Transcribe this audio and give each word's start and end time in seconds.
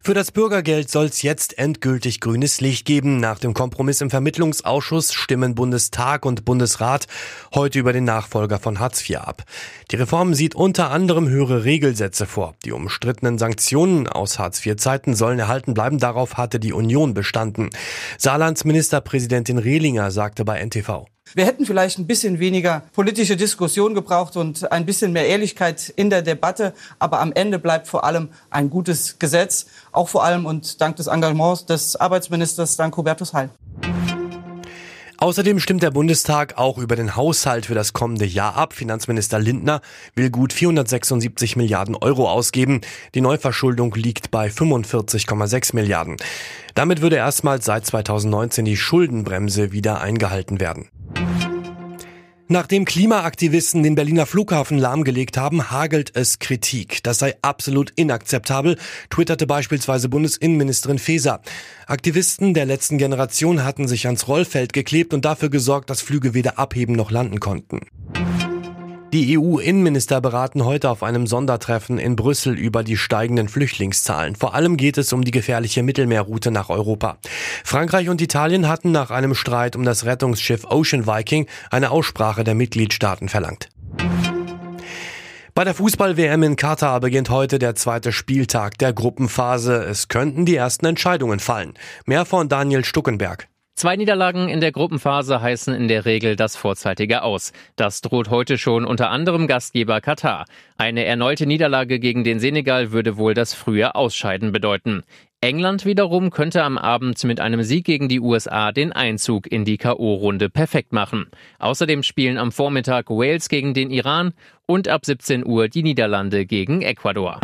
Für 0.00 0.14
das 0.14 0.32
Bürgergeld 0.32 0.90
soll 0.90 1.06
es 1.06 1.22
jetzt 1.22 1.58
endgültig 1.58 2.20
grünes 2.20 2.60
Licht 2.60 2.86
geben. 2.86 3.18
Nach 3.18 3.38
dem 3.38 3.52
Kompromiss 3.52 4.00
im 4.00 4.10
Vermittlungsausschuss 4.10 5.12
stimmen 5.12 5.54
Bundestag 5.54 6.24
und 6.24 6.44
Bundesrat 6.44 7.06
heute 7.54 7.78
über 7.78 7.92
den 7.92 8.04
Nachfolger 8.04 8.58
von 8.58 8.78
Hartz 8.78 9.08
IV 9.08 9.18
ab. 9.18 9.44
Die 9.90 9.96
Reform 9.96 10.32
sieht 10.32 10.54
unter 10.54 10.90
anderem 10.90 11.28
höhere 11.28 11.64
Regelsätze 11.64 12.26
vor. 12.26 12.54
Die 12.64 12.72
umstrittenen 12.72 13.36
Sanktionen 13.38 14.08
aus 14.08 14.38
Hartz 14.38 14.64
IV-Zeiten 14.64 15.14
sollen 15.14 15.40
erhalten 15.40 15.74
bleiben. 15.74 15.98
Darauf 15.98 16.36
hatte 16.38 16.58
die 16.58 16.72
Union 16.72 17.12
bestanden. 17.12 17.68
Saarlands 18.16 18.64
Ministerpräsidentin 18.64 19.58
Rehlinger 19.58 20.10
sagte 20.10 20.44
bei 20.44 20.64
NTV. 20.64 21.06
Wir 21.34 21.46
hätten 21.46 21.66
vielleicht 21.66 21.98
ein 21.98 22.06
bisschen 22.06 22.38
weniger 22.38 22.82
politische 22.92 23.36
Diskussion 23.36 23.94
gebraucht 23.94 24.36
und 24.36 24.70
ein 24.72 24.86
bisschen 24.86 25.12
mehr 25.12 25.26
Ehrlichkeit 25.26 25.92
in 25.96 26.10
der 26.10 26.22
Debatte. 26.22 26.74
Aber 26.98 27.20
am 27.20 27.32
Ende 27.32 27.58
bleibt 27.58 27.88
vor 27.88 28.04
allem 28.04 28.28
ein 28.50 28.70
gutes 28.70 29.18
Gesetz. 29.18 29.66
Auch 29.92 30.08
vor 30.08 30.24
allem 30.24 30.46
und 30.46 30.80
dank 30.80 30.96
des 30.96 31.06
Engagements 31.06 31.66
des 31.66 31.96
Arbeitsministers, 31.96 32.76
dank 32.76 32.96
Hubertus 32.96 33.34
Heil. 33.34 33.50
Außerdem 35.20 35.58
stimmt 35.58 35.82
der 35.82 35.90
Bundestag 35.90 36.58
auch 36.58 36.78
über 36.78 36.94
den 36.94 37.16
Haushalt 37.16 37.66
für 37.66 37.74
das 37.74 37.92
kommende 37.92 38.24
Jahr 38.24 38.54
ab. 38.54 38.72
Finanzminister 38.72 39.40
Lindner 39.40 39.80
will 40.14 40.30
gut 40.30 40.52
476 40.52 41.56
Milliarden 41.56 41.96
Euro 41.96 42.30
ausgeben. 42.30 42.82
Die 43.16 43.20
Neuverschuldung 43.20 43.92
liegt 43.96 44.30
bei 44.30 44.46
45,6 44.46 45.74
Milliarden. 45.74 46.18
Damit 46.76 47.00
würde 47.00 47.16
erstmals 47.16 47.64
seit 47.64 47.84
2019 47.84 48.64
die 48.64 48.76
Schuldenbremse 48.76 49.72
wieder 49.72 50.00
eingehalten 50.00 50.60
werden. 50.60 50.88
Nachdem 52.50 52.86
Klimaaktivisten 52.86 53.82
den 53.82 53.94
Berliner 53.94 54.24
Flughafen 54.24 54.78
lahmgelegt 54.78 55.36
haben, 55.36 55.70
hagelt 55.70 56.12
es 56.14 56.38
Kritik. 56.38 57.02
Das 57.02 57.18
sei 57.18 57.34
absolut 57.42 57.92
inakzeptabel, 57.94 58.78
twitterte 59.10 59.46
beispielsweise 59.46 60.08
Bundesinnenministerin 60.08 60.98
Faeser. 60.98 61.42
Aktivisten 61.86 62.54
der 62.54 62.64
letzten 62.64 62.96
Generation 62.96 63.64
hatten 63.64 63.86
sich 63.86 64.06
ans 64.06 64.28
Rollfeld 64.28 64.72
geklebt 64.72 65.12
und 65.12 65.26
dafür 65.26 65.50
gesorgt, 65.50 65.90
dass 65.90 66.00
Flüge 66.00 66.32
weder 66.32 66.58
abheben 66.58 66.94
noch 66.94 67.10
landen 67.10 67.38
konnten. 67.38 67.80
Die 69.10 69.38
EU-Innenminister 69.38 70.20
beraten 70.20 70.66
heute 70.66 70.90
auf 70.90 71.02
einem 71.02 71.26
Sondertreffen 71.26 71.98
in 71.98 72.14
Brüssel 72.14 72.58
über 72.58 72.84
die 72.84 72.98
steigenden 72.98 73.48
Flüchtlingszahlen. 73.48 74.36
Vor 74.36 74.54
allem 74.54 74.76
geht 74.76 74.98
es 74.98 75.14
um 75.14 75.24
die 75.24 75.30
gefährliche 75.30 75.82
Mittelmeerroute 75.82 76.50
nach 76.50 76.68
Europa. 76.68 77.16
Frankreich 77.64 78.10
und 78.10 78.20
Italien 78.20 78.68
hatten 78.68 78.92
nach 78.92 79.10
einem 79.10 79.34
Streit 79.34 79.76
um 79.76 79.82
das 79.82 80.04
Rettungsschiff 80.04 80.66
Ocean 80.66 81.06
Viking 81.06 81.46
eine 81.70 81.90
Aussprache 81.90 82.44
der 82.44 82.54
Mitgliedstaaten 82.54 83.30
verlangt. 83.30 83.70
Bei 85.54 85.64
der 85.64 85.74
Fußball-WM 85.74 86.42
in 86.42 86.56
Katar 86.56 87.00
beginnt 87.00 87.30
heute 87.30 87.58
der 87.58 87.74
zweite 87.74 88.12
Spieltag 88.12 88.76
der 88.76 88.92
Gruppenphase. 88.92 89.84
Es 89.84 90.08
könnten 90.08 90.44
die 90.44 90.56
ersten 90.56 90.84
Entscheidungen 90.84 91.40
fallen. 91.40 91.72
Mehr 92.04 92.26
von 92.26 92.50
Daniel 92.50 92.84
Stuckenberg. 92.84 93.48
Zwei 93.78 93.94
Niederlagen 93.94 94.48
in 94.48 94.60
der 94.60 94.72
Gruppenphase 94.72 95.40
heißen 95.40 95.72
in 95.72 95.86
der 95.86 96.04
Regel 96.04 96.34
das 96.34 96.56
vorzeitige 96.56 97.22
Aus. 97.22 97.52
Das 97.76 98.00
droht 98.00 98.28
heute 98.28 98.58
schon 98.58 98.84
unter 98.84 99.08
anderem 99.08 99.46
Gastgeber 99.46 100.00
Katar. 100.00 100.46
Eine 100.76 101.04
erneute 101.04 101.46
Niederlage 101.46 102.00
gegen 102.00 102.24
den 102.24 102.40
Senegal 102.40 102.90
würde 102.90 103.16
wohl 103.18 103.34
das 103.34 103.54
frühe 103.54 103.94
Ausscheiden 103.94 104.50
bedeuten. 104.50 105.04
England 105.40 105.84
wiederum 105.84 106.30
könnte 106.30 106.64
am 106.64 106.76
Abend 106.76 107.22
mit 107.22 107.38
einem 107.38 107.62
Sieg 107.62 107.84
gegen 107.84 108.08
die 108.08 108.18
USA 108.18 108.72
den 108.72 108.90
Einzug 108.92 109.46
in 109.46 109.64
die 109.64 109.78
KO-Runde 109.78 110.50
perfekt 110.50 110.92
machen. 110.92 111.26
Außerdem 111.60 112.02
spielen 112.02 112.36
am 112.36 112.50
Vormittag 112.50 113.10
Wales 113.10 113.48
gegen 113.48 113.74
den 113.74 113.92
Iran 113.92 114.32
und 114.66 114.88
ab 114.88 115.06
17 115.06 115.46
Uhr 115.46 115.68
die 115.68 115.84
Niederlande 115.84 116.46
gegen 116.46 116.82
Ecuador. 116.82 117.38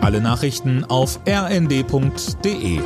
Alle 0.00 0.20
Nachrichten 0.20 0.84
auf 0.84 1.20
rnd.de 1.28 2.80